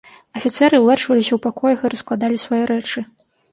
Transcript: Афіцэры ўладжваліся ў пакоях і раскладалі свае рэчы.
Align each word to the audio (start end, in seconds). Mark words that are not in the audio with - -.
Афіцэры 0.37 0.79
ўладжваліся 0.85 1.31
ў 1.35 1.39
пакоях 1.45 1.79
і 1.85 1.93
раскладалі 1.97 2.43
свае 2.47 2.63
рэчы. 2.75 3.07